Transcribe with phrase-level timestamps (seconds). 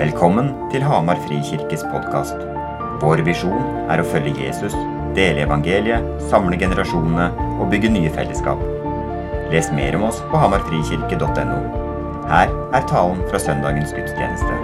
[0.00, 2.38] Velkommen til Hamar Frikirkes podkast.
[3.02, 3.58] Vår visjon
[3.92, 4.72] er å følge Jesus,
[5.12, 7.26] dele evangeliet, samle generasjonene
[7.60, 8.62] og bygge nye fellesskap.
[9.52, 11.58] Les mer om oss på hamarfrikirke.no.
[12.32, 14.56] Her er talen fra søndagens gudstjeneste.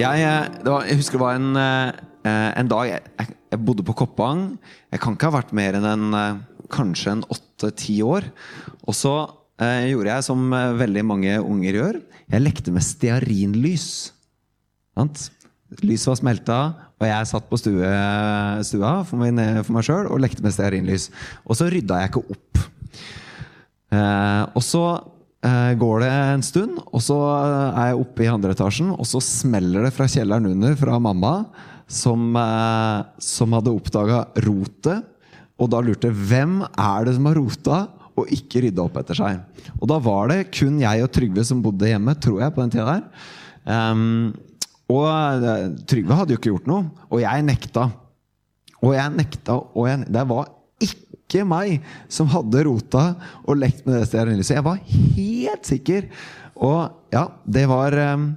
[0.00, 3.98] Jeg, eh, var, jeg husker det var en, eh, en dag jeg, jeg, bodde på
[4.06, 4.54] Koppang.
[4.88, 6.42] Jeg kan ikke ha vært mer enn en, eh,
[6.72, 8.32] kanskje en åtte-ti år.
[8.88, 9.18] Og så
[9.62, 12.00] eh, gjorde jeg som eh, veldig mange unger gjør.
[12.32, 13.88] Jeg lekte med stearinlys.
[14.94, 15.28] Sant?
[15.82, 16.58] Lyset var smelta,
[17.00, 17.94] og jeg satt på stue,
[18.66, 21.08] stua for, min, for meg sjøl og lekte med stearinlys.
[21.48, 22.62] Og så rydda jeg ikke opp.
[23.94, 24.84] Eh, og så
[25.44, 29.22] eh, går det en stund, og så er jeg oppe i andre etasjen, og så
[29.24, 31.34] smeller det fra kjelleren under fra mamma,
[31.90, 35.10] som, eh, som hadde oppdaga rotet.
[35.60, 37.82] Og da lurte hvem er det som har rota
[38.14, 39.40] og ikke rydda opp etter seg.
[39.80, 42.74] Og da var det kun jeg og Trygve som bodde hjemme, tror jeg, på den
[42.74, 43.30] tida der.
[43.64, 44.34] Um,
[44.92, 45.06] og
[45.48, 47.88] eh, Trygve hadde jo ikke gjort noe, og jeg nekta.
[48.84, 50.50] Og jeg nekta, og jeg, det var
[50.84, 53.04] ikke meg som hadde rota
[53.42, 54.58] og lekt med det stearinlyset.
[54.58, 54.82] Jeg var
[55.16, 56.08] helt sikker.
[56.54, 58.28] Og ja, det var um,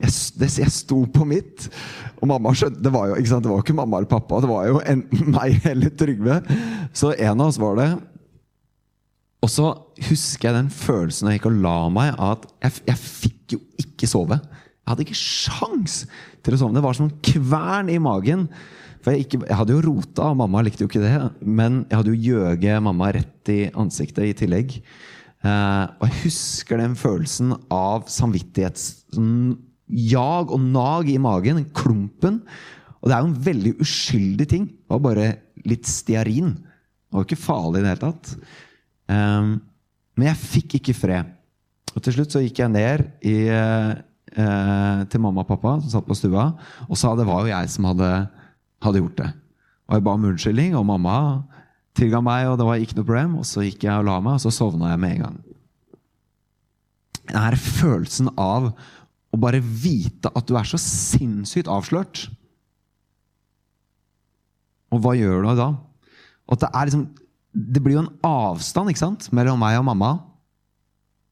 [0.00, 1.68] jeg, det, jeg sto på mitt.
[2.20, 4.50] Og mamma skjønte, det var jo ikke sant, det var ikke mamma eller pappa, det
[4.50, 6.40] var jo enten meg eller Trygve.
[6.92, 7.90] Så en av oss var det.
[9.40, 9.70] Og så
[10.08, 14.06] husker jeg den følelsen jeg gikk og la meg, at jeg, jeg fikk jo ikke
[14.10, 14.36] sove.
[14.36, 15.94] Jeg hadde ikke sjans
[16.44, 16.76] til å sove.
[16.76, 18.42] Det var som en kvern i magen.
[19.00, 21.14] For jeg, ikke, jeg hadde jo rota, og mamma likte jo ikke det.
[21.40, 24.68] Men jeg hadde jo gjøget mamma rett i ansiktet i tillegg.
[25.40, 31.56] Eh, og jeg husker den følelsen av samvittighetsjag og nag i magen.
[31.62, 32.42] Den klumpen.
[33.00, 34.64] Og det er jo en veldig uskyldig ting.
[34.68, 35.26] Det var bare
[35.64, 36.52] litt stearin.
[36.60, 38.26] Det var jo ikke farlig i det hele tatt.
[39.10, 39.58] Um,
[40.18, 41.34] men jeg fikk ikke fred.
[41.94, 46.06] Og til slutt så gikk jeg ned i, uh, til mamma og pappa, som satt
[46.06, 46.52] på stua,
[46.86, 48.10] og sa det var jo jeg som hadde,
[48.84, 49.30] hadde gjort det.
[49.90, 51.16] Og jeg ba om unnskyldning, og mamma
[51.98, 53.38] tilga meg, og det var ikke noe problem.
[53.40, 55.38] Og så gikk jeg og la meg, og så sovna jeg med en gang.
[57.30, 58.70] Den her følelsen av
[59.30, 62.28] å bare vite at du er så sinnssykt avslørt.
[64.90, 65.68] Og hva gjør du da?
[66.50, 67.04] At det er liksom
[67.52, 70.12] det blir jo en avstand ikke sant, mellom meg og mamma.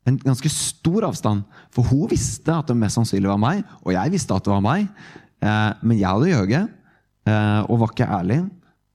[0.08, 1.44] En ganske stor avstand.
[1.74, 4.64] For hun visste at det mest sannsynlig var meg, og jeg visste at det var
[4.64, 4.88] meg.
[5.38, 6.70] Eh, men jeg hadde gjøget
[7.30, 8.40] eh, og var ikke ærlig.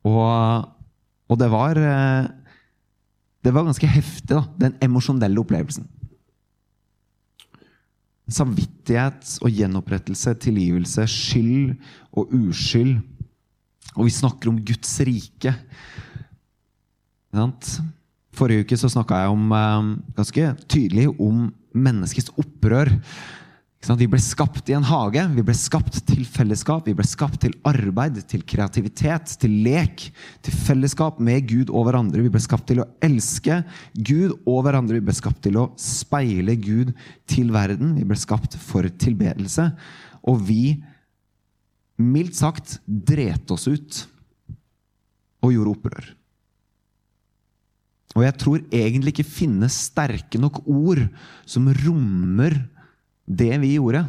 [0.04, 0.70] Og,
[1.32, 2.32] og det var eh,
[3.44, 5.88] Det var ganske heftig, da, den emosjonelle opplevelsen.
[8.32, 11.74] Samvittighet og gjenopprettelse, tilgivelse, skyld
[12.16, 13.02] og uskyld.
[13.98, 15.52] Og vi snakker om Guds rike.
[18.34, 19.54] Forrige uke så snakka jeg om,
[20.18, 22.92] ganske tydelig om menneskets opprør.
[23.84, 25.26] Vi ble skapt i en hage.
[25.36, 26.86] Vi ble skapt til fellesskap.
[26.88, 30.06] Vi ble skapt til arbeid, til kreativitet, til lek.
[30.46, 32.24] Til fellesskap med Gud og hverandre.
[32.24, 33.60] Vi ble skapt til å elske
[33.98, 35.02] Gud og hverandre.
[35.02, 36.94] Vi ble skapt til å speile Gud
[37.28, 37.98] til verden.
[38.00, 39.68] Vi ble skapt for tilbedelse.
[40.32, 40.78] Og vi,
[42.00, 44.04] mildt sagt, drete oss ut
[45.44, 46.14] og gjorde opprør.
[48.14, 51.02] Og jeg tror egentlig ikke finnes sterke nok ord
[51.50, 52.56] som rommer
[53.26, 54.04] det vi gjorde.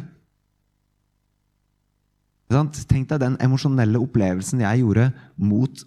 [2.85, 5.09] Tenk deg den emosjonelle opplevelsen jeg gjorde
[5.41, 5.85] mot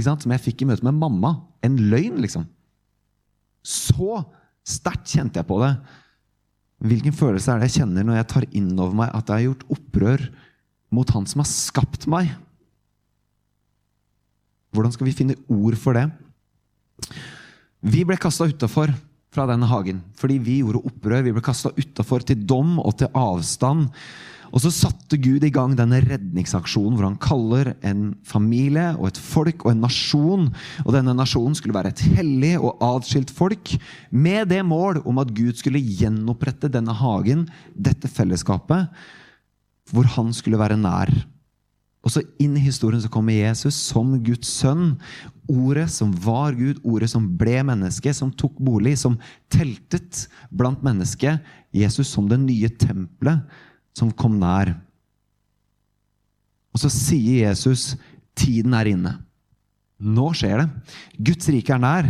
[0.00, 1.34] Som jeg fikk i møte med mamma.
[1.66, 2.46] En løgn, liksom.
[3.62, 4.22] Så
[4.66, 5.74] sterkt kjente jeg på det.
[6.80, 9.46] Hvilken følelse er det jeg kjenner når jeg tar inn over meg at jeg har
[9.50, 10.22] gjort opprør
[10.90, 12.32] mot Han som har skapt meg?
[14.72, 16.06] Hvordan skal vi finne ord for det?
[17.80, 18.92] Vi ble kasta utafor
[19.30, 21.24] fra denne hagen fordi vi gjorde opprør.
[21.26, 23.88] Vi ble kasta utafor til dom og til avstand.
[24.50, 29.20] Og så satte Gud i gang denne redningsaksjonen hvor han kaller en familie og et
[29.22, 30.48] folk og en nasjon.
[30.84, 33.76] Og denne nasjonen skulle være et hellig og atskilt folk
[34.10, 38.90] med det mål om at Gud skulle gjenopprette denne hagen, dette fellesskapet,
[39.90, 41.14] hvor han skulle være nær.
[42.00, 44.94] Og så inn i historien så kommer Jesus som Guds sønn.
[45.50, 49.18] Ordet som var Gud, ordet som ble menneske, som tok bolig, som
[49.52, 51.44] teltet blant mennesket.
[51.76, 53.44] Jesus som det nye tempelet
[53.96, 54.72] som kom nær.
[56.70, 57.92] Og så sier Jesus
[58.38, 59.18] tiden er inne.
[60.00, 60.94] Nå skjer det.
[61.28, 62.08] Guds rike er nær.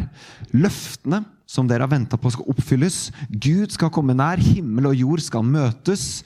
[0.55, 3.09] Løftene som dere har venta på, skal oppfylles.
[3.27, 4.39] Gud skal komme nær.
[4.39, 6.23] Himmel og jord skal møtes.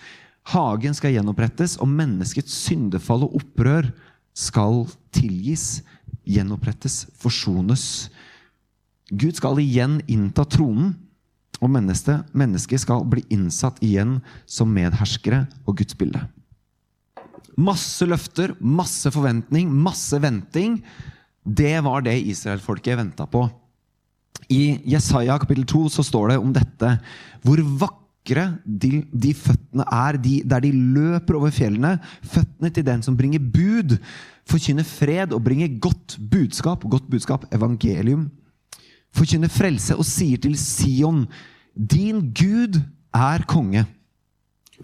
[0.52, 3.88] Hagen skal gjenopprettes, og menneskets syndefall og opprør
[4.36, 5.80] skal tilgis,
[6.28, 8.10] gjenopprettes, forsones.
[9.12, 10.94] Gud skal igjen innta tronen.
[11.62, 16.20] Og mennesket, mennesket skal bli innsatt igjen som medherskere og Guds bilde.
[17.54, 20.80] Masse løfter, masse forventning, masse venting.
[21.46, 23.46] Det var det israelfolket venta på.
[24.52, 26.90] I Jesaja kapittel 2 så står det om dette.
[27.46, 27.62] Hvor
[28.24, 31.98] vakre de, de føttene er, de, der de løper over fjellene.
[32.22, 33.98] Føttene til den som bringer bud,
[34.48, 36.84] forkynner fred og bringer godt budskap.
[36.84, 38.30] Godt budskap, evangelium.
[39.14, 41.26] Forkynner frelse og sier til Sion,
[41.76, 42.80] din Gud
[43.14, 43.84] er konge.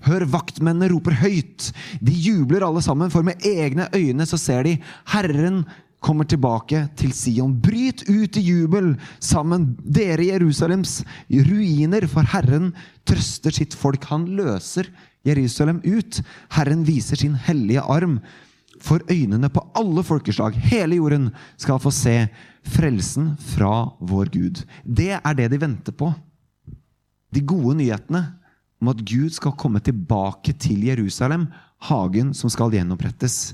[0.06, 1.72] Hør, vaktmennene roper høyt.
[2.00, 4.78] De jubler alle sammen, for med egne øyne så ser de
[5.12, 5.64] Herren
[6.00, 7.54] kommer tilbake til Sion.
[7.60, 12.72] Bryt ut i jubel sammen, dere Jerusalems ruiner, for Herren
[13.08, 14.06] trøster sitt folk.
[14.10, 14.88] Han løser
[15.28, 16.22] Jerusalem ut.
[16.56, 18.18] Herren viser sin hellige arm.
[18.80, 21.28] For øynene på alle folkeslag, hele jorden,
[21.60, 22.16] skal få se
[22.64, 24.64] frelsen fra vår Gud.
[24.84, 26.12] Det er det de venter på.
[27.30, 28.24] De gode nyhetene
[28.80, 31.50] om at Gud skal komme tilbake til Jerusalem,
[31.90, 33.52] hagen som skal gjenopprettes.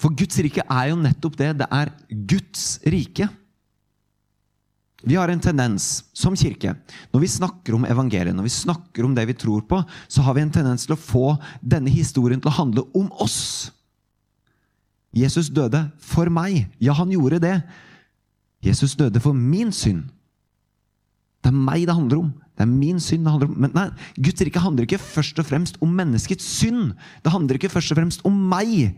[0.00, 1.50] For Guds rike er jo nettopp det.
[1.60, 3.28] Det er Guds rike.
[5.00, 6.74] Vi har en tendens som kirke,
[7.12, 9.78] når vi snakker om evangeliet, når vi snakker om det vi tror på,
[10.12, 13.70] så har vi en tendens til å få denne historien til å handle om oss.
[15.16, 16.68] Jesus døde for meg.
[16.78, 17.56] Ja, han gjorde det.
[18.62, 20.04] Jesus døde for min synd.
[21.40, 22.28] Det er meg det handler om.
[22.52, 23.56] Det er min synd det handler om.
[23.64, 23.86] Men nei,
[24.20, 26.92] Guds rike handler ikke først og fremst om menneskets synd.
[27.24, 28.92] Det handler ikke først og fremst om meg.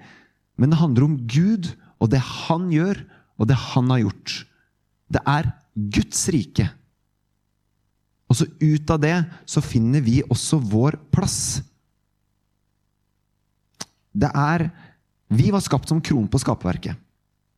[0.62, 3.00] Men det handler om Gud og det han gjør,
[3.38, 4.36] og det han har gjort.
[5.10, 6.68] Det er Guds rike.
[8.30, 9.16] Og så ut av det
[9.50, 11.60] så finner vi også vår plass.
[14.12, 14.70] Det er
[15.32, 16.98] Vi var skapt som kron på skaperverket.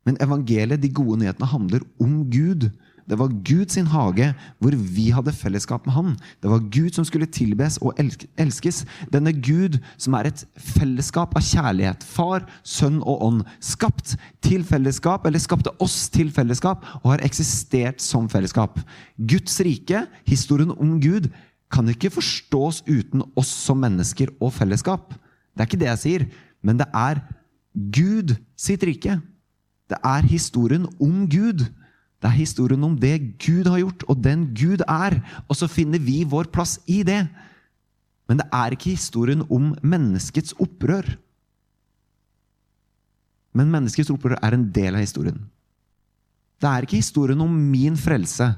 [0.07, 2.69] Men evangeliet, de gode nyhetene, handler om Gud.
[3.05, 4.31] Det var Gud sin hage
[4.63, 6.13] hvor vi hadde fellesskap med Han.
[6.41, 8.85] Det var Gud som skulle tilbes og elskes.
[9.13, 12.05] Denne Gud som er et fellesskap av kjærlighet.
[12.05, 13.43] Far, sønn og ånd.
[13.61, 18.81] Skapt til fellesskap, eller skapte oss til fellesskap, og har eksistert som fellesskap.
[19.19, 21.29] Guds rike, historien om Gud,
[21.75, 25.13] kan ikke forstås uten oss som mennesker og fellesskap.
[25.55, 26.27] Det er ikke det jeg sier,
[26.65, 27.21] men det er
[27.75, 29.19] Gud sitt rike.
[29.91, 31.67] Det er historien om Gud.
[32.25, 35.19] Det er historien om det Gud har gjort, og den Gud er.
[35.45, 37.27] Og så finner vi vår plass i det.
[38.25, 41.05] Men det er ikke historien om menneskets opprør.
[43.53, 45.43] Men menneskets opprør er en del av historien.
[46.57, 48.55] Det er ikke historien om min frelse,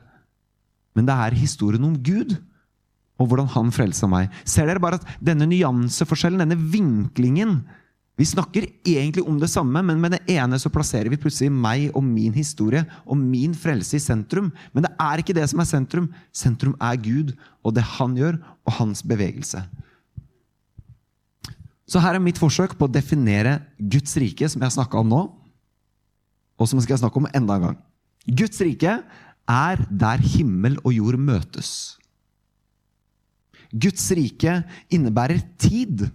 [0.95, 2.37] men det er historien om Gud
[3.19, 4.31] og hvordan han frelsa meg.
[4.47, 7.65] Ser dere bare at denne nyanseforskjellen, denne vinklingen
[8.17, 11.91] Vi snakker egentlig om det samme, men med det ene så plasserer vi plutselig meg
[11.93, 14.49] og min historie og min frelse i sentrum.
[14.73, 16.07] Men det er ikke det som er sentrum.
[16.33, 19.61] Sentrum er Gud og det han gjør, og hans bevegelse.
[21.87, 25.13] Så her er mitt forsøk på å definere Guds rike, som jeg har snakka om
[25.13, 25.21] nå,
[26.57, 27.79] og som jeg skal snakke om enda en gang.
[28.27, 28.97] Guds rike
[29.47, 31.99] er der himmel og jord møtes.
[33.71, 34.63] Guds rike
[34.95, 36.09] innebærer tid.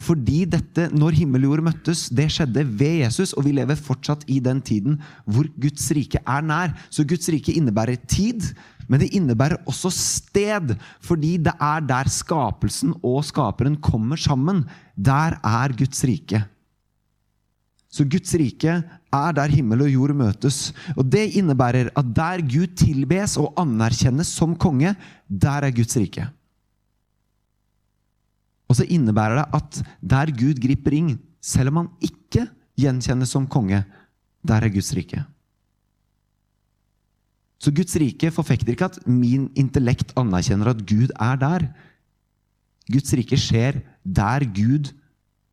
[0.00, 4.24] Fordi dette, når himmel og jord møttes, det skjedde ved Jesus, og vi lever fortsatt
[4.32, 4.96] i den tiden
[5.28, 6.72] hvor Guds rike er nær.
[6.88, 8.48] Så Guds rike innebærer tid,
[8.88, 10.72] men det innebærer også sted.
[11.04, 14.64] Fordi det er der skapelsen og skaperen kommer sammen.
[14.96, 16.42] Der er Guds rike.
[17.90, 20.70] Så Guds rike er der himmel og jord møtes.
[20.96, 24.94] Og Det innebærer at der Gud tilbes og anerkjennes som konge,
[25.28, 26.30] der er Guds rike.
[28.70, 29.80] Og så innebærer det at
[30.12, 32.46] der Gud griper inn, selv om han ikke
[32.78, 33.82] gjenkjennes som konge,
[34.46, 35.24] der er Guds rike.
[37.60, 41.66] Så Guds rike forfekter ikke at min intellekt anerkjenner at Gud er der.
[42.88, 44.94] Guds rike skjer der Gud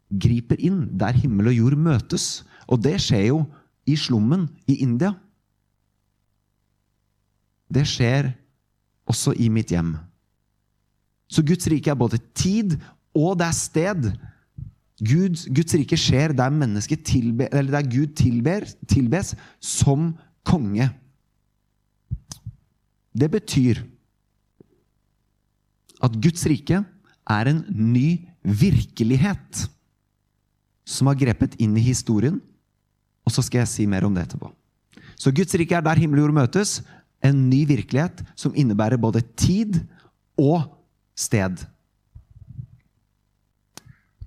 [0.08, 2.46] griper inn, der himmel og jord møtes.
[2.68, 3.42] Og det skjer jo
[3.88, 5.16] i slummen i India.
[7.68, 8.32] Det skjer
[9.08, 9.98] også i mitt hjem.
[11.28, 12.78] Så Guds rike er både tid
[13.18, 14.08] og det er sted.
[14.98, 16.54] Gud, Guds rike skjer der,
[17.06, 20.90] tilbe, der Gud tilber, tilbes som konge.
[23.18, 23.82] Det betyr
[26.04, 26.84] at Guds rike
[27.28, 29.66] er en ny virkelighet
[30.88, 32.40] som har grepet inn i historien.
[33.28, 34.50] Og så skal jeg si mer om det etterpå.
[35.18, 36.78] Så Guds rike er der himmel og jord møtes.
[37.26, 39.82] En ny virkelighet som innebærer både tid
[40.40, 40.70] og
[41.18, 41.66] sted.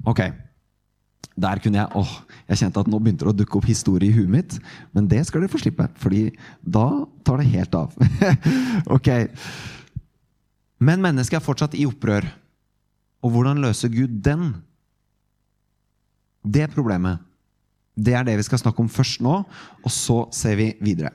[0.09, 0.23] Ok.
[1.41, 2.13] Der kunne jeg åh,
[2.51, 4.57] jeg kjente at nå begynte det å dukke opp historie i huet mitt.
[4.97, 6.29] Men det skal dere få slippe, fordi
[6.61, 6.87] da
[7.27, 7.95] tar det helt av.
[8.97, 9.11] ok.
[10.81, 12.27] Men mennesket er fortsatt i opprør.
[13.25, 14.53] Og hvordan løser Gud den?
[16.41, 17.21] Det problemet.
[18.01, 19.41] Det er det vi skal snakke om først nå,
[19.85, 21.13] og så ser vi videre.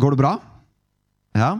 [0.00, 0.32] Går det bra?
[1.36, 1.52] Ja?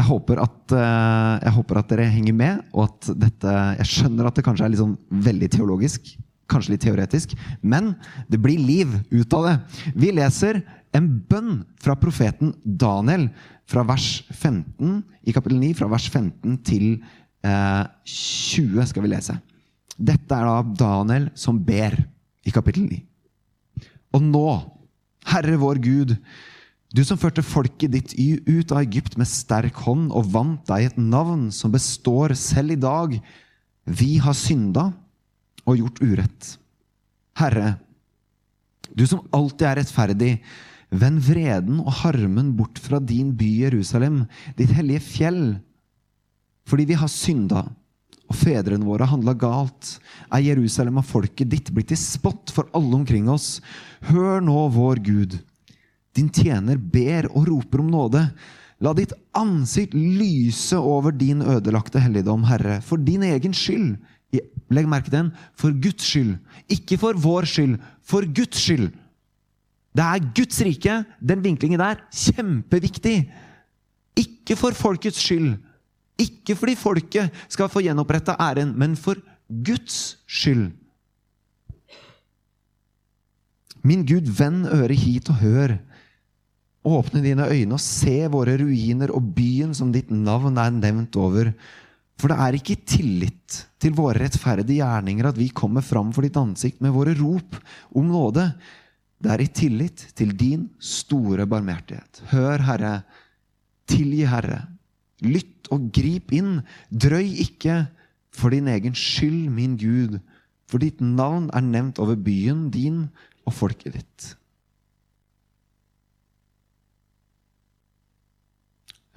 [0.00, 4.28] Jeg håper, at, eh, jeg håper at dere henger med, og at dette Jeg skjønner
[4.28, 6.14] at det kanskje er litt sånn veldig teologisk,
[6.48, 7.92] kanskje litt teoretisk, men
[8.32, 9.54] det blir liv ut av det.
[9.94, 10.62] Vi leser
[10.96, 13.28] en bønn fra profeten Daniel
[13.70, 16.86] fra vers 15 i kapittel 9, fra vers 15 til
[17.44, 19.36] eh, 20 skal vi lese.
[20.00, 21.98] Dette er da Daniel som ber
[22.46, 23.02] i kapittel 9.
[24.16, 24.46] Og nå,
[25.28, 26.16] Herre vår Gud,
[26.90, 30.98] du som førte folket ditt ut av Egypt med sterk hånd og vant deg et
[30.98, 33.14] navn som består selv i dag.
[33.86, 34.90] Vi har synda
[35.68, 36.48] og gjort urett.
[37.38, 37.76] Herre,
[38.90, 40.32] du som alltid er rettferdig,
[40.90, 44.24] vend vreden og harmen bort fra din by Jerusalem,
[44.58, 45.44] ditt hellige fjell.
[46.66, 47.68] Fordi vi har synda,
[48.30, 49.96] og fedrene våre handla galt,
[50.30, 53.58] er Jerusalem og folket ditt blitt til spott for alle omkring oss.
[54.10, 55.38] Hør nå, vår Gud.
[56.16, 58.22] Din tjener ber og roper om nåde.
[58.80, 63.98] La ditt ansikt lyse over din ødelagte helligdom, Herre, for din egen skyld.
[64.70, 65.30] Legg merke til den.
[65.58, 66.36] For Guds skyld.
[66.70, 67.78] Ikke for vår skyld.
[68.02, 68.90] For Guds skyld.
[69.90, 71.00] Det er Guds rike.
[71.20, 73.16] Den vinklingen der, kjempeviktig.
[74.16, 75.56] Ikke for folkets skyld.
[76.20, 80.70] Ikke fordi folket skal få gjenoppretta æren, men for Guds skyld.
[83.82, 85.78] Min Gud, vend øret hit og hør.
[86.86, 91.52] Åpne dine øyne og se våre ruiner og byen som ditt navn er nevnt over.
[92.20, 96.36] For det er ikke tillit til våre rettferdige gjerninger at vi kommer fram for ditt
[96.40, 97.56] ansikt med våre rop
[97.96, 98.50] om nåde.
[99.20, 102.22] Det er i tillit til din store barmhjertighet.
[102.32, 102.94] Hør, Herre.
[103.90, 104.62] Tilgi, Herre.
[105.20, 106.60] Lytt og grip inn.
[106.88, 107.82] Drøy ikke
[108.32, 110.16] for din egen skyld, min Gud.
[110.70, 113.08] For ditt navn er nevnt over byen din
[113.44, 114.34] og folket ditt.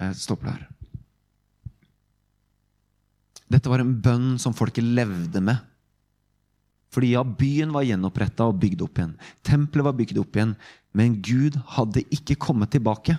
[0.02, 0.64] Jeg stopper der.
[3.54, 5.60] Dette var en bønn som folket levde med.
[6.94, 9.14] Fordi ja, byen var gjenoppretta og bygd opp igjen.
[9.46, 10.56] Tempelet var bygd opp igjen.
[10.94, 13.16] Men Gud hadde ikke kommet tilbake.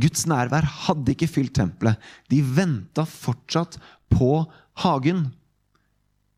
[0.00, 1.98] Guds nærvær hadde ikke fylt tempelet.
[2.30, 3.78] De venta fortsatt
[4.12, 4.44] på
[4.84, 5.26] hagen.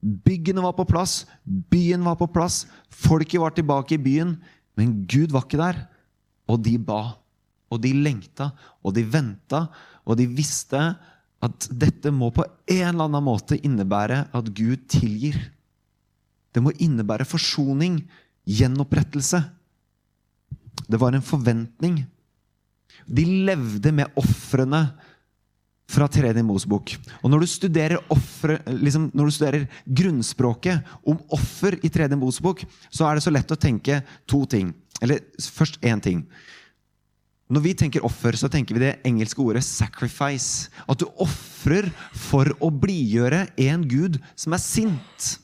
[0.03, 4.37] Byggene var på plass, byen var på plass, folket var tilbake i byen.
[4.79, 5.85] Men Gud var ikke der,
[6.51, 7.19] og de ba.
[7.73, 8.51] Og de lengta,
[8.85, 9.67] og de venta,
[10.05, 10.81] og de visste
[11.43, 15.39] at dette må på en eller annen måte innebære at Gud tilgir.
[16.53, 18.03] Det må innebære forsoning,
[18.47, 19.41] gjenopprettelse.
[20.87, 22.03] Det var en forventning.
[23.07, 24.85] De levde med ofrene
[25.93, 26.95] fra Tredje Mosebok.
[27.21, 32.65] Og når du studerer, offre, liksom, når du studerer grunnspråket om offer i Tredje Mosebok,
[32.89, 34.01] så er det så lett å tenke
[34.31, 34.73] to ting.
[35.03, 36.23] Eller først én ting.
[37.53, 40.71] Når vi tenker offer, så tenker vi det engelske ordet 'sacrifice'.
[40.89, 45.37] At du ofrer for å blidgjøre en gud som er sint.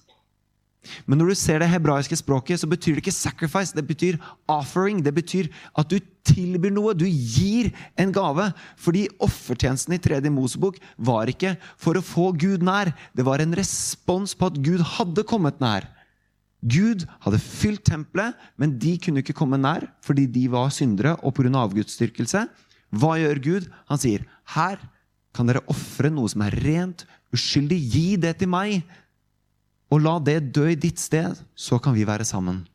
[1.05, 3.75] Men når du ser det hebraiske språket, så betyr det ikke 'sacrifice'.
[3.77, 4.17] Det betyr
[4.49, 5.03] 'offering'.
[5.05, 6.95] Det betyr at du tilbyr noe.
[6.95, 8.55] Du gir en gave.
[8.77, 12.95] Fordi offertjenesten i tredje Mosebok var ikke for å få Gud nær.
[13.15, 15.85] Det var en respons på at Gud hadde kommet nær.
[16.63, 21.37] Gud hadde fylt tempelet, men de kunne ikke komme nær fordi de var syndere og
[21.37, 21.53] pga.
[21.55, 22.49] avgudsdyrkelse.
[22.91, 23.69] Hva gjør Gud?
[23.89, 24.79] Han sier, 'Her
[25.35, 27.79] kan dere ofre noe som er rent, uskyldig.
[27.93, 28.83] Gi det til meg.'
[29.91, 32.67] Og la det dø i ditt sted, så kan vi være sammen.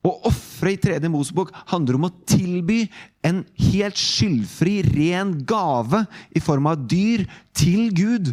[0.00, 2.88] Å ofre i tredje Mosebok handler om å tilby
[3.22, 8.32] en helt skyldfri, ren gave i form av dyr til Gud.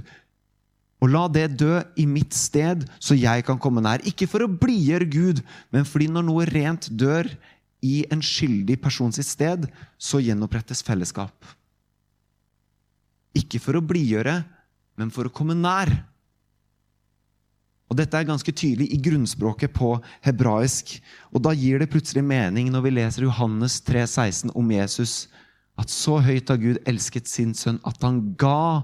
[1.03, 4.01] Og la det dø i mitt sted, så jeg kan komme nær.
[4.09, 7.29] Ikke for å blidgjøre Gud, men fordi når noe rent dør
[7.85, 11.35] i en skyldig person sitt sted, så gjenopprettes fellesskap.
[13.37, 14.39] Ikke for å blidgjøre,
[14.97, 15.91] men for å komme nær.
[17.87, 19.93] Og Dette er ganske tydelig i grunnspråket på
[20.25, 20.97] hebraisk.
[21.31, 25.27] Og Da gir det plutselig mening når vi leser Johannes 3, 16 om Jesus,
[25.77, 28.81] at så høyt har Gud elsket sin sønn at han ga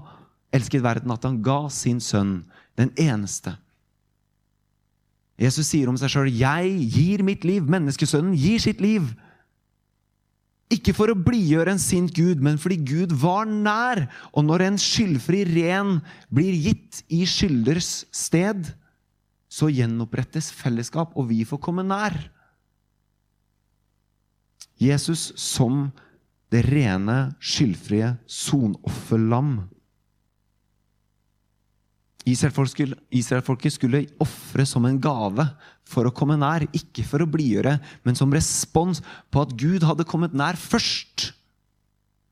[0.54, 2.42] elsket verden at han ga sin sønn,
[2.78, 3.56] den eneste.
[5.40, 7.66] Jesus sier om seg sjøl, 'Jeg gir mitt liv'.
[7.66, 9.14] Menneskesønnen gir sitt liv.
[10.70, 14.06] Ikke for å blidgjøre en sint Gud, men fordi Gud var nær.
[14.32, 16.00] Og når en skyldfri ren
[16.32, 18.72] blir gitt i skylders sted,
[19.50, 22.16] så gjenopprettes fellesskap, og vi får komme nær.
[24.80, 25.92] Jesus som
[26.50, 29.68] det rene, skyldfrie sonofferlam.
[32.24, 35.44] Israelfolket skulle, skulle ofre som en gave
[35.88, 36.64] for å komme nær.
[36.72, 39.02] Ikke for å blidgjøre, men som respons
[39.32, 41.32] på at Gud hadde kommet nær først.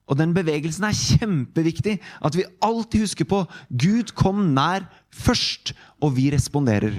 [0.09, 1.99] Og den bevegelsen er kjempeviktig.
[2.25, 6.97] At vi alltid husker på Gud kom nær først, og vi responderer.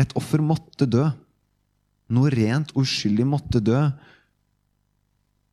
[0.00, 1.04] Et offer måtte dø.
[2.10, 3.84] Noe rent uskyldig måtte dø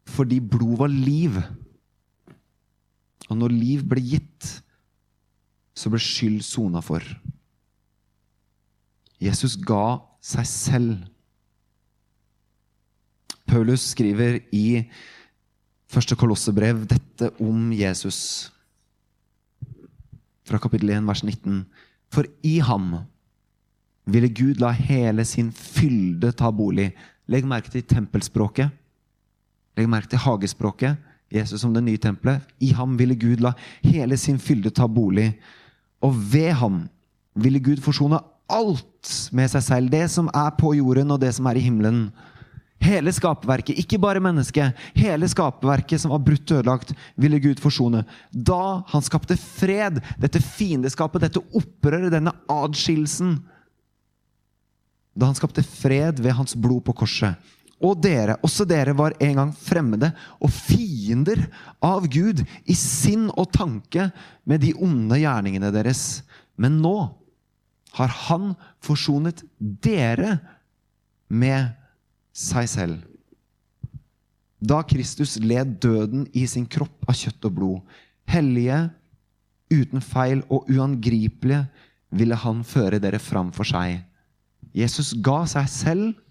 [0.08, 1.38] fordi blod var liv.
[3.28, 4.48] Og når liv ble gitt,
[5.78, 7.04] så ble skyld sona for.
[9.22, 10.96] Jesus ga seg selv.
[13.48, 14.84] Paulus skriver i
[15.88, 18.52] første Kolossebrev dette om Jesus.
[20.48, 21.64] Fra kapittel 1, vers 19.
[22.14, 23.04] For i ham
[24.08, 26.92] ville Gud la hele sin fylde ta bolig.
[27.28, 28.72] Legg merke til tempelspråket.
[29.78, 30.98] Legg merke til hagespråket.
[31.34, 32.42] Jesus som det nye tempelet.
[32.64, 33.52] I ham ville Gud la
[33.84, 35.34] hele sin fylde ta bolig.
[36.04, 36.86] Og ved ham
[37.38, 39.92] ville Gud forsone alt med seg selv.
[39.92, 42.08] Det som er på jorden, og det som er i himmelen.
[42.82, 44.78] Hele skaperverket, ikke bare mennesket.
[44.96, 48.04] Hele skaperverket som var brutt ødelagt, ville Gud forsone.
[48.32, 53.40] Da han skapte fred, dette fiendeskapet, dette opprøret, denne adskillelsen
[55.18, 57.34] Da han skapte fred ved hans blod på korset.
[57.78, 60.10] Og dere, også dere, var en gang fremmede
[60.42, 61.44] og fiender
[61.84, 64.10] av Gud i sinn og tanke
[64.50, 66.24] med de onde gjerningene deres.
[66.58, 66.98] Men nå
[67.98, 68.52] har Han
[68.84, 70.38] forsonet dere
[71.30, 71.74] med
[72.34, 72.98] seg selv.
[74.58, 77.98] Da Kristus led døden i sin kropp av kjøtt og blod,
[78.30, 78.88] hellige,
[79.70, 81.68] uten feil og uangripelige,
[82.10, 84.00] ville han føre dere fram for seg.
[84.78, 86.27] Jesus ga seg selv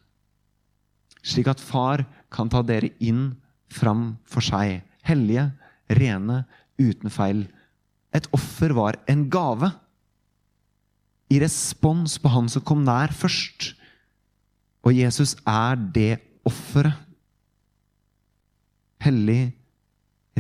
[1.27, 3.35] slik at far kan ta dere inn
[3.73, 4.85] fram for seg.
[5.07, 5.51] Hellige,
[5.91, 6.45] rene,
[6.79, 7.45] uten feil.
[8.15, 9.71] Et offer var en gave.
[11.33, 13.73] I respons på han som kom nær først.
[14.87, 16.13] Og Jesus er det
[16.47, 17.03] offeret.
[19.03, 19.53] Hellig,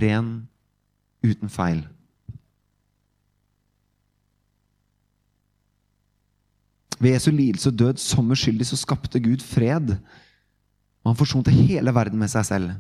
[0.01, 0.31] ren,
[1.23, 1.83] uten feil.
[6.97, 9.99] Ved Jesu lidelse og død som uskyldig så skapte Gud fred.
[11.07, 12.73] Og han forsonte hele verden med seg selv.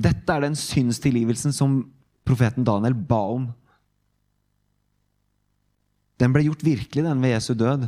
[0.00, 1.82] Dette er den synstilgivelsen som
[2.24, 3.50] profeten Daniel ba om.
[6.16, 7.84] Den ble gjort virkelig, den ved Jesu død.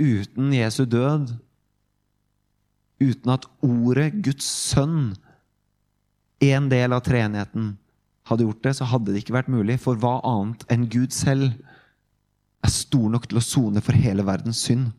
[0.00, 1.34] Uten Jesu død,
[3.04, 5.12] uten at ordet Guds sønn,
[6.40, 7.74] en del av treenigheten,
[8.30, 9.76] hadde gjort det, så hadde det ikke vært mulig.
[9.82, 11.50] For hva annet enn Gud selv
[12.64, 14.94] er stor nok til å sone for hele verdens synd?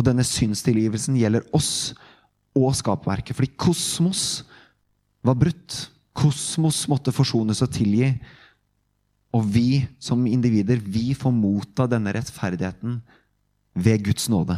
[0.00, 1.92] Og denne synstilgivelsen gjelder oss
[2.56, 3.36] og skapverket.
[3.36, 4.22] Fordi kosmos
[5.20, 5.76] var brutt.
[6.16, 8.08] Kosmos måtte forsones og tilgi.
[9.36, 12.96] Og vi som individer, vi får motta denne rettferdigheten
[13.76, 14.56] ved Guds nåde.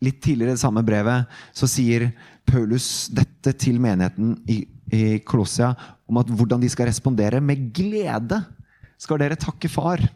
[0.00, 2.06] Litt tidligere i det samme brevet så sier
[2.48, 4.62] Paulus dette til menigheten i,
[4.94, 5.74] i Kolossia
[6.08, 7.42] om at hvordan de skal respondere.
[7.42, 8.38] Med glede
[9.02, 10.06] skal dere takke Far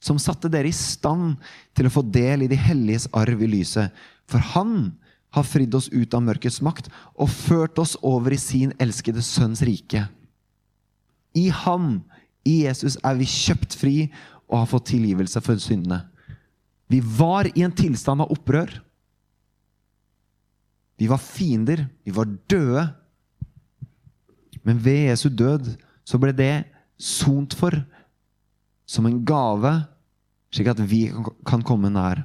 [0.00, 1.36] som satte dere i stand
[1.76, 3.94] til å få del i de helliges arv i lyset.
[4.30, 4.92] For han
[5.34, 9.62] har fridd oss ut av mørkets makt og ført oss over i sin elskede sønns
[9.66, 10.06] rike.
[11.36, 11.98] I ham,
[12.46, 13.96] i Jesus, er vi kjøpt fri
[14.48, 16.06] og har fått tilgivelse for syndene.
[16.88, 18.70] Vi var i en tilstand av opprør.
[20.98, 21.84] Vi var fiender.
[22.02, 22.86] Vi var døde.
[24.64, 25.68] Men ved Jesu død
[26.08, 26.64] så ble det
[26.98, 27.76] sont for
[28.88, 29.74] som en gave,
[30.54, 31.08] slik at vi
[31.46, 32.24] kan komme nær.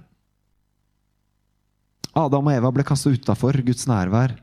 [2.13, 4.37] Adam og Eva ble kastet utafor Guds nærvær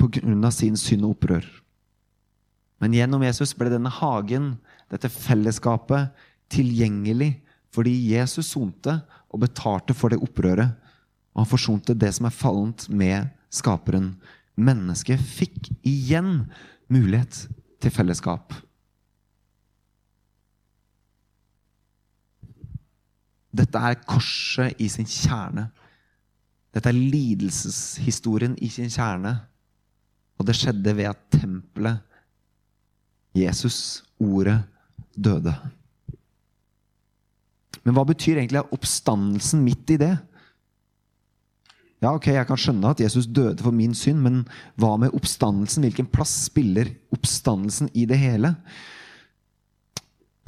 [0.00, 0.50] pga.
[0.50, 1.44] sin synd og opprør.
[2.80, 4.58] Men gjennom Jesus ble denne hagen,
[4.88, 6.10] dette fellesskapet,
[6.50, 7.34] tilgjengelig
[7.70, 8.96] fordi Jesus sonte
[9.30, 10.72] og betalte for det opprøret.
[11.34, 14.16] Og han forsonte det som er fallent, med skaperen.
[14.58, 16.50] Mennesket fikk igjen
[16.90, 17.46] mulighet
[17.80, 18.52] til fellesskap.
[23.50, 25.68] Dette er korset i sin kjerne.
[26.74, 29.34] Dette er lidelseshistorien i sin kjerne.
[30.38, 32.00] Og det skjedde ved at tempelet,
[33.36, 34.62] Jesus, ordet,
[35.14, 35.52] døde.
[37.84, 40.14] Men hva betyr egentlig oppstandelsen midt i det?
[42.00, 44.40] Ja, ok, Jeg kan skjønne at Jesus døde for min synd, men
[44.80, 45.84] hva med oppstandelsen?
[45.84, 48.54] Hvilken plass spiller oppstandelsen i det hele?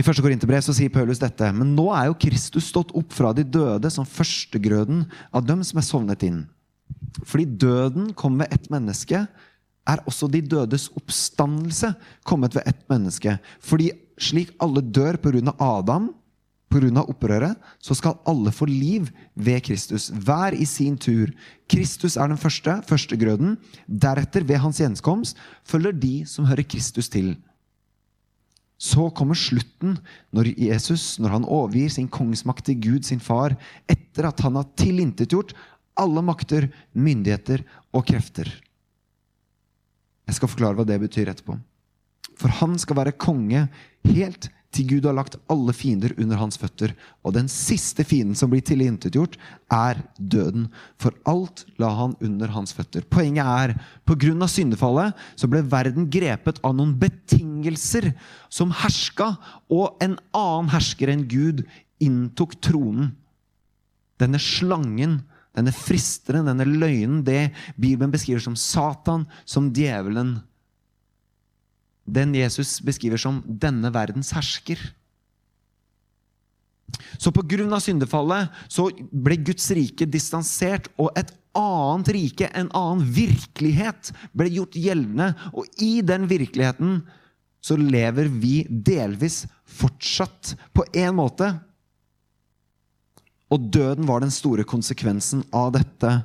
[0.01, 0.23] I 1.
[0.25, 1.49] Korinterbrev sier Paulus dette.
[1.53, 5.81] Men nå er jo Kristus stått opp fra de døde som førstegrøden av dem som
[5.81, 6.43] er sovnet inn.
[7.29, 9.27] Fordi døden kom ved ett menneske,
[9.83, 11.93] er også de dødes oppstandelse
[12.29, 13.37] kommet ved ett menneske.
[13.61, 13.91] Fordi
[14.23, 15.55] slik alle dør pga.
[15.59, 16.13] Adam,
[16.73, 17.03] Pga.
[17.05, 21.29] opprøret så skal alle få liv ved Kristus, hver i sin tur.
[21.69, 23.59] Kristus er den første, førstegrøden.
[23.87, 25.37] Deretter, ved hans gjenkomst,
[25.69, 27.35] følger de som hører Kristus til.
[28.83, 29.99] Så kommer slutten,
[30.35, 33.55] når Jesus når han overgir sin kongsmakt til Gud, sin far,
[33.91, 35.55] etter at han har tilintetgjort
[36.01, 36.67] alle makter,
[36.97, 37.63] myndigheter
[37.95, 38.49] og krefter.
[40.27, 41.59] Jeg skal forklare hva det betyr etterpå.
[42.41, 43.67] For han skal være konge
[44.09, 46.95] helt til Gud har lagt alle fiender under hans føtter.
[47.23, 49.37] Og den siste fienden som blir tilintetgjort,
[49.73, 50.69] er døden.
[51.01, 53.05] For alt la han under hans føtter.
[53.13, 53.75] Poenget er
[54.09, 54.49] pga.
[54.49, 58.13] syndefallet så ble verden grepet av noen betingelser
[58.49, 59.37] som herska,
[59.69, 61.65] og en annen hersker enn Gud
[62.01, 63.13] inntok tronen.
[64.21, 65.21] Denne slangen,
[65.57, 70.39] denne fristeren, denne løgnen, det Bibelen beskriver som Satan, som djevelen
[72.07, 74.93] den Jesus beskriver som 'denne verdens hersker'.
[77.19, 77.81] Så pga.
[77.81, 84.77] syndefallet så ble Guds rike distansert, og et annet rike, en annen virkelighet, ble gjort
[84.77, 85.35] gjeldende.
[85.53, 87.03] Og i den virkeligheten
[87.63, 91.53] så lever vi delvis fortsatt på én måte.
[93.53, 96.23] Og døden var den store konsekvensen av dette.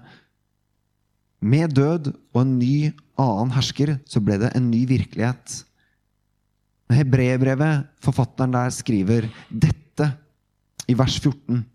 [1.44, 5.62] Med død og en ny annen hersker så ble det en ny virkelighet.
[6.94, 10.12] Hebreerbrevet, forfatteren der, skriver dette
[10.88, 11.66] i vers 14.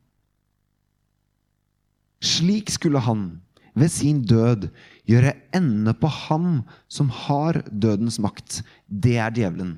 [2.22, 3.26] Slik skulle han
[3.74, 4.68] ved sin død
[5.08, 8.60] gjøre ende på ham som har dødens makt.
[8.86, 9.76] Det er djevelen.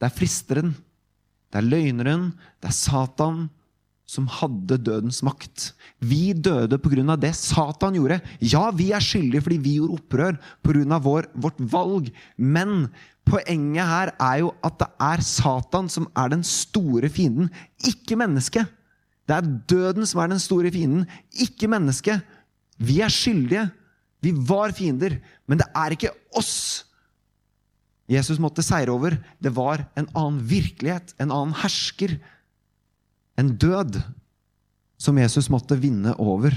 [0.00, 0.72] Det er fristeren,
[1.52, 3.46] det er løgneren, det er Satan
[4.06, 5.72] som hadde dødens makt.
[6.00, 7.16] Vi døde pga.
[7.16, 8.20] det Satan gjorde.
[8.40, 10.98] Ja, vi er skyldige fordi vi gjorde opprør pga.
[10.98, 12.12] vårt valg.
[12.36, 12.90] Men
[13.22, 17.50] Poenget her er jo at det er Satan som er den store fienden,
[17.86, 18.66] ikke mennesket.
[19.30, 22.24] Det er døden som er den store fienden, ikke mennesket.
[22.82, 23.68] Vi er skyldige.
[24.22, 25.20] Vi var fiender.
[25.46, 26.84] Men det er ikke oss
[28.10, 29.14] Jesus måtte seire over.
[29.40, 32.18] Det var en annen virkelighet, en annen hersker.
[33.38, 34.00] En død
[35.00, 36.54] som Jesus måtte vinne over.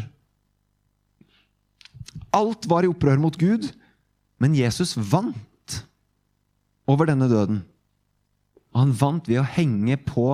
[2.35, 3.69] Alt var i opprør mot Gud,
[4.41, 5.79] men Jesus vant
[6.89, 7.63] over denne døden.
[8.75, 10.27] Og han vant ved å henge på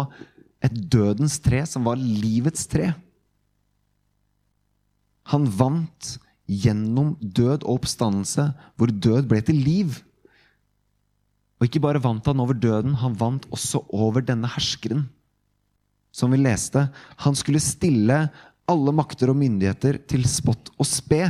[0.62, 2.92] et dødens tre som var livets tre.
[5.32, 6.16] Han vant
[6.52, 10.02] gjennom død og oppstandelse, hvor død ble til liv.
[11.62, 15.06] Og ikke bare vant han over døden, han vant også over denne herskeren.
[16.12, 16.88] Som vi leste,
[17.24, 18.26] han skulle stille
[18.72, 21.24] alle makter og myndigheter til spott og spe.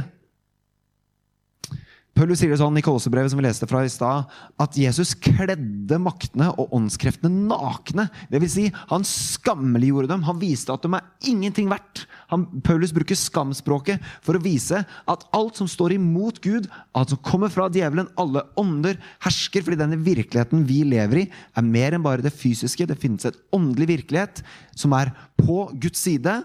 [2.21, 4.27] Paulus sier det sånn i Kolossebrevet, som vi leste fra i stad,
[4.61, 8.03] at Jesus kledde maktene og åndskreftene nakne.
[8.29, 10.25] Det vil si, han skammeliggjorde dem.
[10.27, 12.03] Han viste at de er ingenting verdt.
[12.29, 17.23] Han, Paulus bruker skamspråket for å vise at alt som står imot Gud, alt som
[17.25, 21.25] kommer fra djevelen, alle ånder, hersker fordi denne virkeligheten vi lever i,
[21.57, 22.85] er mer enn bare det fysiske.
[22.85, 24.45] Det finnes et åndelig virkelighet
[24.77, 25.09] som er
[25.41, 26.37] på Guds side,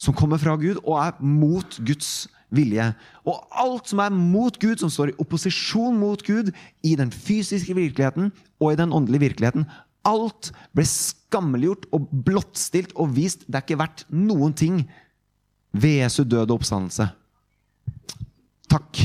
[0.00, 2.86] som kommer fra Gud og er mot Guds vilje.
[3.28, 7.76] Og alt som er mot Gud, som står i opposisjon mot Gud, i den fysiske
[7.76, 9.68] virkeligheten og i den åndelige virkeligheten,
[10.08, 13.44] alt ble skammeliggjort og blottstilt og vist.
[13.46, 14.82] Det er ikke verdt noen ting
[15.76, 17.08] ved Jesu død og oppstandelse.
[18.68, 19.00] Takk.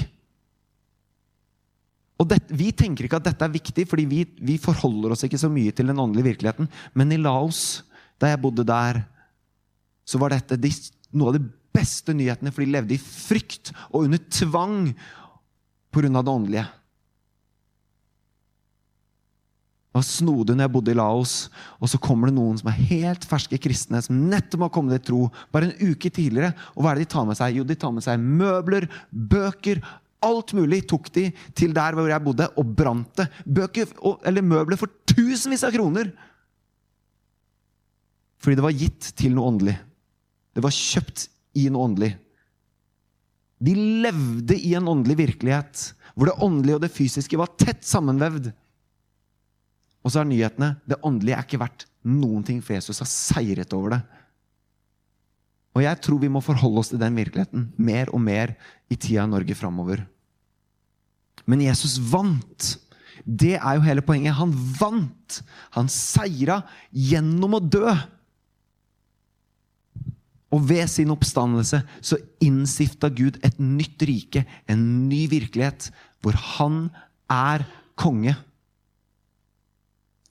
[2.21, 5.41] Og det, Vi tenker ikke at dette er viktig, fordi vi, vi, forholder oss ikke
[5.41, 6.69] så mye til den åndelige virkeligheten.
[6.93, 7.84] Men i Laos,
[8.21, 9.03] da jeg bodde der,
[10.08, 10.60] så var dette
[11.13, 11.43] noe av det
[11.84, 14.93] beste nyhetene, for de levde i frykt og under tvang
[15.93, 16.10] pga.
[16.10, 16.65] det åndelige.
[19.93, 21.34] Det var snodig når jeg bodde i Laos,
[21.78, 25.06] og så kommer det noen som er helt ferske kristne, som nettopp har kommet til
[25.12, 25.19] tro
[25.54, 26.56] bare en uke tidligere.
[26.74, 27.60] Og hva er det de tar med seg?
[27.60, 29.84] Jo, de tar med seg møbler, bøker,
[30.24, 33.28] alt mulig tok de til der hvor jeg bodde, og brant det.
[33.46, 33.91] Bøker,
[34.26, 36.10] eller møbler for tusenvis av kroner!
[38.41, 39.78] Fordi det var gitt til noe åndelig.
[40.58, 42.12] Det var kjøpt i noe åndelig.
[43.63, 48.52] De levde i en åndelig virkelighet hvor det åndelige og det fysiske var tett sammenvevd.
[50.04, 53.74] Og så er nyhetene det åndelige er ikke verdt noen ting, for Jesus har seiret
[53.76, 54.02] over det.
[55.74, 58.54] Og jeg tror vi må forholde oss til den virkeligheten mer og mer
[58.92, 60.04] i tida i Norge framover.
[61.50, 62.76] Men Jesus vant.
[63.24, 64.36] Det er jo hele poenget.
[64.38, 65.39] Han vant.
[65.76, 66.62] Han seira
[66.92, 67.96] gjennom å dø.
[70.54, 75.89] Og ved sin oppstandelse så innstifta Gud et nytt rike, en ny virkelighet,
[76.22, 76.86] hvor han
[77.32, 77.66] er
[78.00, 78.36] konge.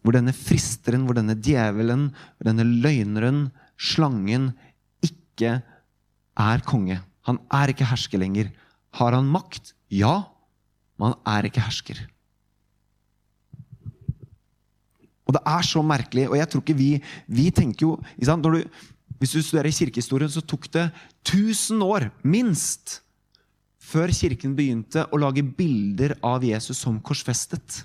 [0.03, 4.53] Hvor denne fristeren, hvor denne djevelen, hvor denne løgneren, slangen,
[5.03, 5.59] ikke
[6.39, 7.01] er konge.
[7.27, 8.51] Han er ikke hersker lenger.
[8.99, 9.75] Har han makt?
[9.91, 10.23] Ja,
[10.99, 11.99] men han er ikke hersker.
[15.27, 16.91] Og det er så merkelig, og jeg tror ikke vi
[17.27, 18.65] Vi tenker jo Når du,
[19.23, 20.89] Hvis du studerer kirkehistorien, så tok det
[21.31, 22.99] 1000 år, minst,
[23.79, 27.85] før kirken begynte å lage bilder av Jesus som korsfestet.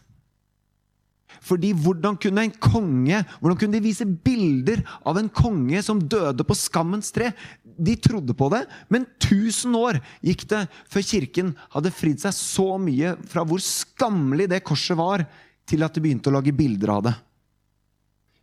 [1.45, 6.41] Fordi hvordan kunne en konge Hvordan kunne de vise bilder av en konge som døde
[6.47, 7.30] på skammens tre?
[7.62, 12.67] De trodde på det, men 1000 år gikk det før kirken hadde fridd seg så
[12.82, 15.28] mye fra hvor skammelig det korset var,
[15.67, 17.13] til at de begynte å lage bilder av det.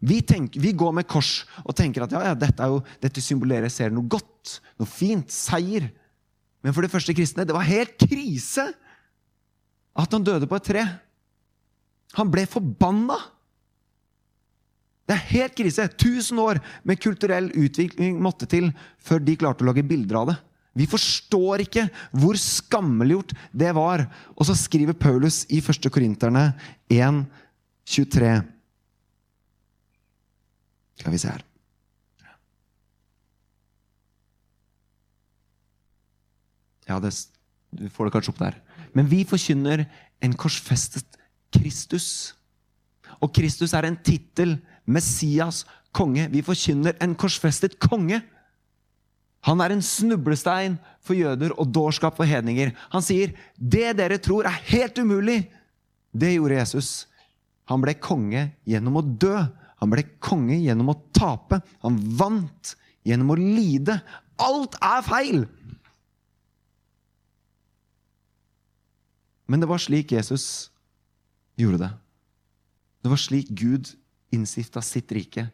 [0.04, 3.94] Vi, tenker, vi går med kors og tenker at ja, ja, dette, jo, dette symboliserer
[3.94, 5.88] noe godt, noe fint, seier.
[6.64, 8.66] Men for de første kristne det var helt krise
[9.94, 10.84] at han døde på et tre.
[12.18, 13.16] Han ble forbanna!
[15.04, 15.84] Det er helt krise.
[15.84, 18.70] 1000 år med kulturell utvikling måtte til
[19.04, 20.36] før de klarte å lage bilder av det.
[20.74, 21.84] Vi forstår ikke
[22.18, 24.06] hvor skammeliggjort det var.
[24.34, 25.90] Og så skriver Paulus i 1.
[25.92, 26.48] Korinterne
[26.92, 27.20] 1,
[27.84, 28.32] 23
[31.00, 31.44] Skal vi se her
[36.84, 37.14] Ja, det,
[37.72, 38.56] du får det kanskje opp der.
[38.92, 39.86] Men vi forkynner
[40.20, 41.16] en korsfestet
[41.54, 42.34] Kristus.
[43.24, 44.58] Og Kristus er en tittel.
[44.84, 45.62] Messias,
[45.96, 46.26] konge.
[46.28, 48.20] Vi forkynner en korsfestet konge.
[49.48, 52.72] Han er en snublestein for jøder og dårskap for hedninger.
[52.92, 55.48] Han sier, 'Det dere tror er helt umulig',
[56.14, 57.06] det gjorde Jesus.
[57.68, 59.46] Han ble konge gjennom å dø.
[59.84, 61.58] Han ble konge gjennom å tape.
[61.84, 62.72] Han vant
[63.04, 63.98] gjennom å lide.
[64.40, 65.42] Alt er feil!
[69.44, 70.70] Men det var slik Jesus
[71.60, 71.90] gjorde det.
[73.04, 73.90] Det var slik Gud
[74.32, 75.44] innstifta sitt rike.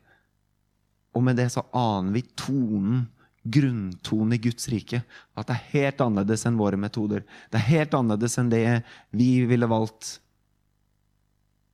[1.10, 3.08] Og med det så aner vi tonen,
[3.42, 5.00] grunntonen i Guds rike.
[5.34, 7.26] At det er helt annerledes enn våre metoder.
[7.50, 8.62] Det er helt annerledes enn det
[9.10, 10.20] vi ville valgt.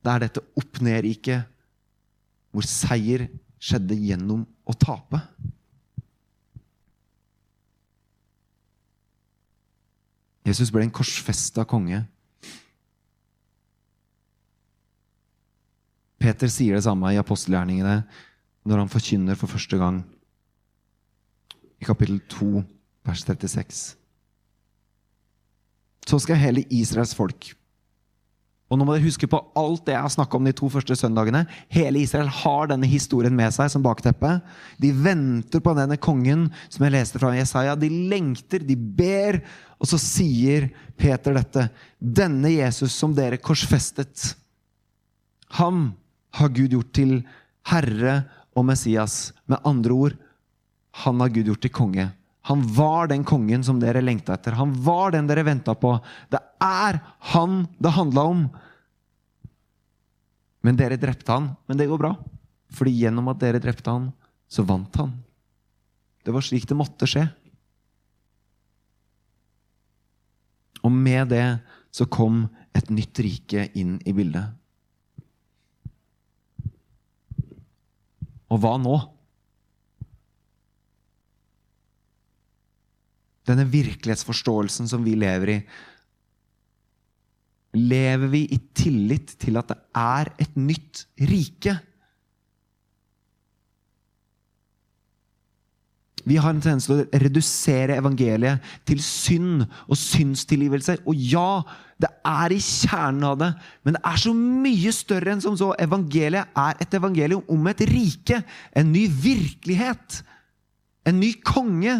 [0.01, 1.53] Det er dette opp-ned-riket
[2.51, 5.19] hvor seier skjedde gjennom å tape.
[10.47, 12.05] Jesus ble en korsfesta konge.
[16.17, 17.99] Peter sier det samme i apostelgjerningene
[18.67, 20.01] når han forkynner for første gang.
[21.77, 22.63] I kapittel 2,
[23.05, 23.83] vers 36.
[26.07, 27.51] Så skal hele Israels folk
[28.67, 30.95] Og nå må dere huske på alt det jeg har snakka om de to første
[30.99, 31.45] søndagene.
[31.71, 34.33] Hele Israel har denne historien med seg som bakteppe.
[34.81, 37.77] De venter på denne kongen som jeg leste fra Jesaja.
[37.79, 39.39] De lengter, de ber.
[39.79, 40.67] Og så sier
[40.99, 41.69] Peter dette.
[41.99, 44.33] Denne Jesus som dere korsfestet.
[45.61, 45.93] Han
[46.35, 47.21] har Gud gjort til
[47.71, 48.19] herre
[48.51, 49.31] og Messias.
[49.47, 50.19] Med andre ord,
[51.05, 52.09] han har Gud gjort til konge.
[52.47, 54.55] Han var den kongen som dere lengta etter.
[54.55, 55.97] Han var den dere venta på.
[56.31, 57.01] Det er
[57.33, 58.45] han det handla om.
[60.63, 61.49] Men dere drepte han.
[61.67, 62.13] Men det går bra.
[62.71, 64.07] Fordi gjennom at dere drepte han,
[64.47, 65.11] så vant han.
[66.23, 67.25] Det var slik det måtte skje.
[70.87, 71.59] Og med det
[71.91, 74.55] så kom et nytt rike inn i bildet.
[78.47, 78.95] Og hva nå?
[83.47, 85.59] Denne virkelighetsforståelsen som vi lever i.
[87.77, 91.77] Lever vi i tillit til at det er et nytt rike?
[96.27, 100.97] Vi har en tendens til å redusere evangeliet til synd og syndstilgivelse.
[101.07, 101.61] Og ja,
[102.03, 103.51] det er i kjernen av det,
[103.87, 105.71] men det er så mye større enn som så.
[105.79, 108.41] Evangeliet er et evangelium om et rike,
[108.75, 110.19] en ny virkelighet,
[111.07, 111.95] en ny konge.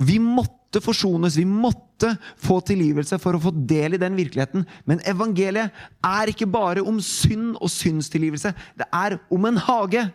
[0.00, 4.64] Vi måtte forsones, vi måtte få tilgivelse for å få del i den virkeligheten.
[4.88, 8.54] Men evangeliet er ikke bare om synd og syndstilgivelse.
[8.80, 10.08] Det er om en hage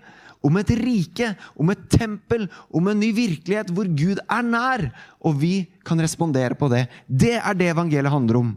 [0.45, 4.85] om et rike, om et tempel, om en ny virkelighet hvor Gud er nær.
[5.25, 5.53] Og vi
[5.85, 6.85] kan respondere på det.
[7.07, 8.53] Det er det evangeliet handler om.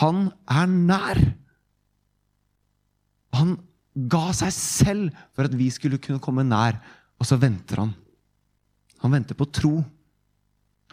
[0.00, 1.22] Han er nær.
[3.38, 3.56] Han
[4.10, 6.78] ga seg selv for at vi skulle kunne komme nær,
[7.18, 7.92] og så venter han.
[9.02, 9.76] Han venter på tro.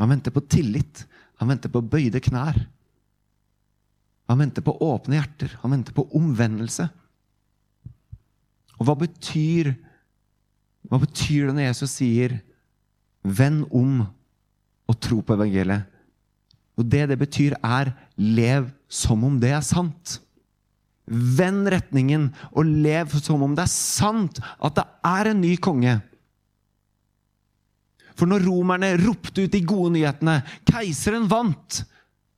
[0.02, 1.06] Han venter på tillit.
[1.40, 2.58] Han venter på bøyde knær.
[4.30, 5.54] Han venter på åpne hjerter.
[5.62, 6.88] Han venter på omvendelse.
[8.76, 9.72] Og hva betyr,
[10.90, 12.40] hva betyr det når Jesus sier
[13.24, 14.06] 'venn om'
[14.86, 15.86] og tro på evangeliet?
[16.78, 20.20] Og det det betyr, er 'lev som om det er sant'.
[21.08, 26.02] Vend retningen og lev som om det er sant at det er en ny konge.
[28.16, 31.82] For når romerne ropte ut de gode nyhetene, keiseren vant,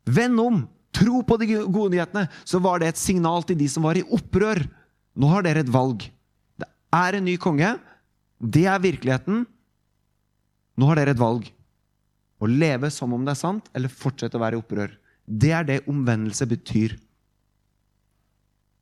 [0.09, 0.63] vend om,
[0.95, 4.05] tro på de gode nyhetene, så var det et signal til de som var i
[4.05, 4.63] opprør.
[5.17, 6.07] Nå har dere et valg.
[6.57, 7.75] Det er en ny konge.
[8.37, 9.45] Det er virkeligheten.
[10.77, 11.45] Nå har dere et valg.
[12.37, 14.91] Å leve som om det er sant, eller fortsette å være i opprør.
[15.25, 16.95] Det er det omvendelse betyr.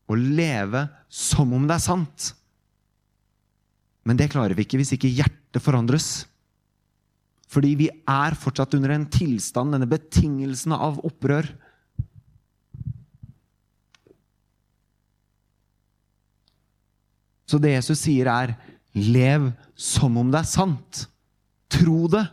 [0.05, 2.31] Å leve som om det er sant.
[4.05, 6.27] Men det klarer vi ikke hvis ikke hjertet forandres.
[7.56, 11.48] Fordi vi er fortsatt under en tilstand, denne betingelsen av opprør.
[17.48, 18.58] Så det Jesus sier, er
[18.96, 21.06] lev som om det er sant.
[21.72, 22.26] Tro det.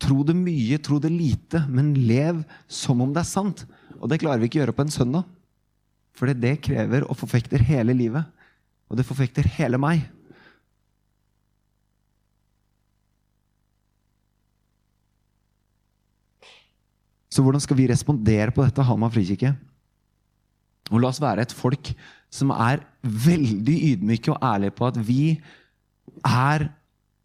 [0.00, 3.66] Tro det mye, tro det lite, men lev som om det er sant.
[4.00, 5.28] Og det klarer vi ikke å gjøre på en søndag.
[6.16, 8.26] For det krever og forfekter hele livet.
[8.90, 10.08] Og det forfekter hele meg.
[17.30, 19.54] Så hvordan skal vi respondere på dette, Hamar frikirke?
[20.90, 21.92] Og la oss være et folk
[22.30, 25.22] som er veldig ydmyke og ærlige på at vi
[26.26, 26.66] er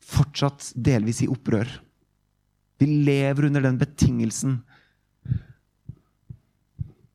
[0.05, 1.67] fortsatt delvis i opprør.
[2.77, 4.59] Vi lever under den betingelsen.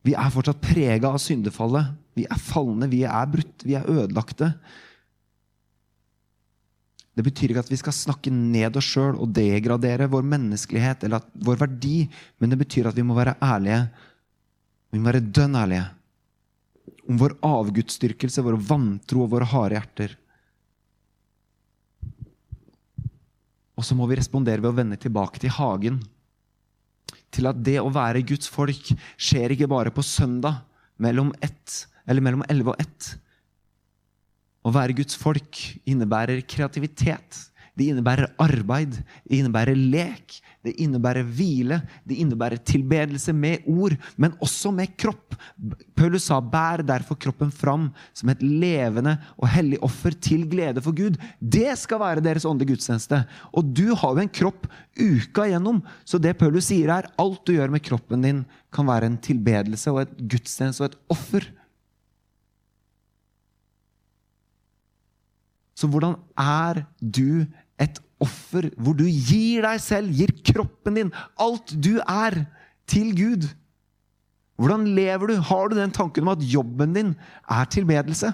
[0.02, 1.92] Vi er fortsatt prega av syndefallet.
[2.18, 4.54] Vi er falne, vi er brutt, vi er ødelagte.
[7.20, 11.26] Det betyr ikke at vi skal snakke ned oss sjøl og degradere vår menneskelighet eller
[11.44, 12.06] vår verdi,
[12.40, 13.82] men det betyr at vi må være ærlige.
[14.88, 15.82] Vi må være dønn ærlige
[17.10, 20.16] om vår avgudsdyrkelse, vår vantro og våre harde hjerter.
[23.76, 26.00] Og så må vi respondere ved å vende tilbake til hagen.
[27.28, 30.62] Til at det å være Guds folk skjer ikke bare på søndag
[30.96, 33.12] mellom, ett, eller mellom 11 og 1.
[34.60, 37.46] Å være Guds folk innebærer kreativitet.
[37.78, 40.34] Det innebærer arbeid, det innebærer lek,
[40.66, 45.36] det innebærer hvile, det innebærer tilbedelse med ord, men også med kropp.
[45.96, 50.92] Paulus sa, 'Bær derfor kroppen fram som et levende og hellig offer til glede for
[50.92, 51.16] Gud'.
[51.40, 53.24] Det skal være deres åndelige gudstjeneste.
[53.54, 54.66] Og du har jo en kropp
[54.98, 59.06] uka igjennom, så det Paulus sier, er alt du gjør med kroppen din, kan være
[59.06, 61.48] en tilbedelse og et gudstjeneste og et offer.
[65.80, 67.46] Så hvordan er du
[67.80, 72.42] et offer hvor du gir deg selv, gir kroppen din, alt du er,
[72.90, 73.46] til Gud?
[74.60, 75.36] Hvordan lever du?
[75.40, 77.12] Har du den tanken om at jobben din
[77.48, 78.32] er tilbedelse?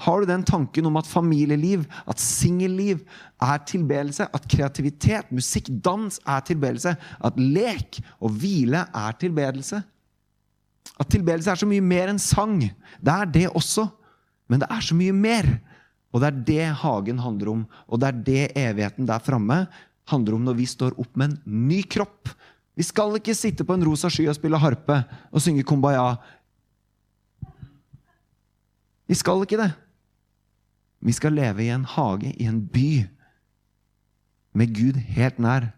[0.00, 3.04] Har du den tanken om at familieliv, at singelliv
[3.42, 4.26] er tilbedelse?
[4.34, 6.96] At kreativitet, musikk, dans er tilbedelse?
[7.24, 9.82] At lek og hvile er tilbedelse?
[10.98, 12.58] At tilbedelse er så mye mer enn sang.
[12.98, 13.86] Det er det også.
[14.48, 15.52] Men det er så mye mer.
[16.14, 19.64] Og det er det hagen handler om, og det er det evigheten der framme
[20.10, 22.30] handler om når vi står opp med en ny kropp.
[22.78, 25.00] Vi skal ikke sitte på en rosa sky og spille harpe
[25.30, 26.14] og synge kumbaya.
[29.10, 29.72] Vi skal ikke det.
[31.04, 33.04] Vi skal leve i en hage, i en by,
[34.54, 35.72] med Gud helt nær.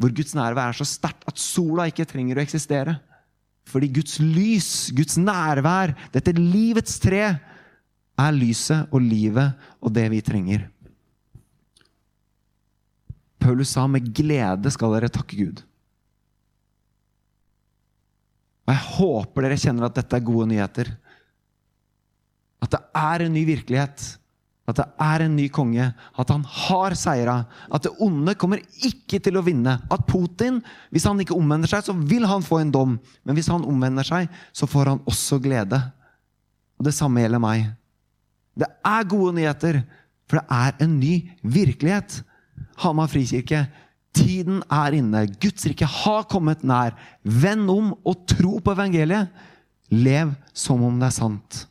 [0.00, 2.96] Hvor Guds nærvær er så sterkt at sola ikke trenger å eksistere.
[3.68, 7.36] Fordi Guds lys, Guds nærvær, dette livets tre,
[8.20, 10.68] er lyset og livet og det vi trenger.
[13.40, 15.62] Paulus sa med glede skal dere takke Gud.
[18.68, 20.92] Og Jeg håper dere kjenner at dette er gode nyheter.
[22.60, 24.04] At det er en ny virkelighet.
[24.70, 25.88] At det er en ny konge.
[25.90, 27.40] At han har seira.
[27.72, 29.78] At det onde kommer ikke til å vinne.
[29.90, 30.60] At Putin,
[30.92, 32.94] hvis han ikke omvender seg, så vil han få en dom.
[33.24, 35.80] Men hvis han omvender seg, så får han også glede.
[36.78, 37.66] Og det samme gjelder meg.
[38.58, 39.82] Det er gode nyheter,
[40.28, 42.20] for det er en ny virkelighet.
[42.82, 43.64] Hamar frikirke,
[44.16, 45.26] tiden er inne.
[45.42, 46.96] Guds rike har kommet nær.
[47.22, 49.30] Vend om og tro på evangeliet.
[49.90, 51.64] Lev som om det er sant.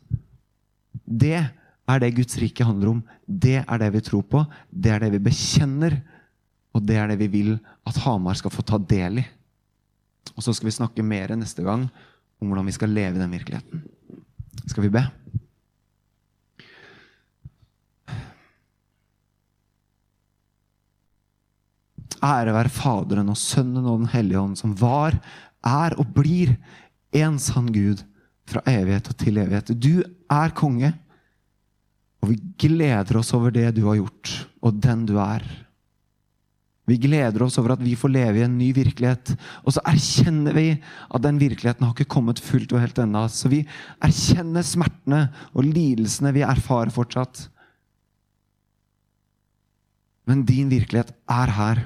[1.06, 3.02] Det er det Guds rike handler om.
[3.26, 4.44] Det er det vi tror på.
[4.70, 6.00] Det er det vi bekjenner.
[6.76, 7.54] Og det er det vi vil
[7.88, 9.26] at Hamar skal få ta del i.
[10.36, 11.88] Og så skal vi snakke mer neste gang
[12.40, 13.82] om hvordan vi skal leve i den virkeligheten.
[14.70, 15.04] Skal vi be?
[22.26, 25.18] Ære være Faderen og Sønnen og Den hellige ånd, som var,
[25.66, 26.56] er og blir
[27.16, 28.04] en sann Gud
[28.50, 29.74] fra evighet og til evighet.
[29.78, 30.94] Du er konge,
[32.20, 35.46] og vi gleder oss over det du har gjort, og den du er.
[36.90, 39.36] Vi gleder oss over at vi får leve i en ny virkelighet.
[39.62, 43.28] Og så erkjenner vi at den virkeligheten har ikke kommet fullt og helt ennå.
[43.30, 43.62] Så vi
[44.02, 47.46] erkjenner smertene og lidelsene vi erfarer fortsatt.
[50.30, 51.86] Men din virkelighet er her.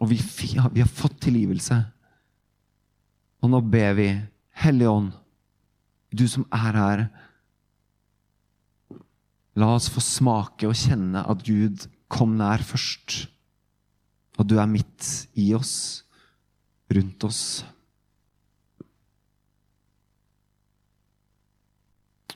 [0.00, 1.78] Og vi, vi har fått tilgivelse.
[3.42, 4.08] Og nå ber vi,
[4.56, 5.12] Hellige Ånd,
[6.16, 7.06] du som er her
[9.56, 13.24] La oss få smake og kjenne at Gud kom nær først.
[14.36, 15.08] At du er midt
[15.40, 16.04] i oss,
[16.92, 17.40] rundt oss.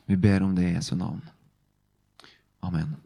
[0.08, 1.20] Vi ber om det i Jesu navn.
[2.64, 2.96] Amen.